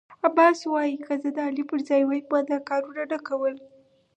عباس 0.27 0.59
وايی 0.71 0.97
که 1.05 1.13
زه 1.21 1.29
د 1.35 1.37
علي 1.47 1.63
پر 1.69 1.79
ځای 1.89 2.01
وای 2.05 2.21
ما 2.31 2.39
دا 2.49 2.57
کارنه 2.69 3.17
کاوه. 3.27 3.51